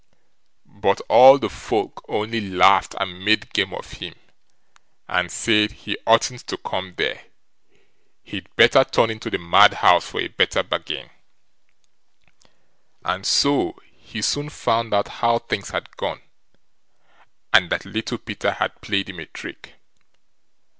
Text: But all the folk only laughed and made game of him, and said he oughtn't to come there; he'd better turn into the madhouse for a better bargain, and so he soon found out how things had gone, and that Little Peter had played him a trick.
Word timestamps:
But 0.65 0.99
all 1.09 1.37
the 1.37 1.47
folk 1.47 2.03
only 2.09 2.41
laughed 2.41 2.95
and 2.99 3.23
made 3.23 3.53
game 3.53 3.71
of 3.71 3.91
him, 3.91 4.15
and 5.07 5.31
said 5.31 5.69
he 5.73 5.95
oughtn't 6.07 6.47
to 6.47 6.57
come 6.57 6.95
there; 6.97 7.25
he'd 8.23 8.47
better 8.55 8.83
turn 8.83 9.11
into 9.11 9.29
the 9.29 9.37
madhouse 9.37 10.07
for 10.09 10.19
a 10.19 10.27
better 10.27 10.63
bargain, 10.63 11.11
and 13.05 13.27
so 13.27 13.77
he 13.95 14.23
soon 14.23 14.49
found 14.49 14.91
out 14.91 15.07
how 15.07 15.37
things 15.37 15.69
had 15.69 15.95
gone, 15.97 16.21
and 17.53 17.69
that 17.69 17.85
Little 17.85 18.17
Peter 18.17 18.53
had 18.53 18.81
played 18.81 19.07
him 19.07 19.19
a 19.19 19.27
trick. 19.27 19.75